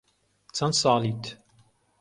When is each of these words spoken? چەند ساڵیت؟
چەند 0.55 0.73
ساڵیت؟ 0.81 1.23